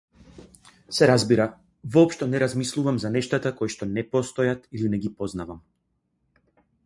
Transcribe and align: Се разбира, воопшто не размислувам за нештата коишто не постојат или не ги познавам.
Се 0.99 1.07
разбира, 1.11 1.45
воопшто 1.95 2.27
не 2.31 2.39
размислувам 2.45 2.97
за 3.05 3.13
нештата 3.17 3.53
коишто 3.61 3.89
не 3.91 4.05
постојат 4.15 4.67
или 4.79 4.91
не 4.95 5.03
ги 5.05 5.13
познавам. 5.21 5.63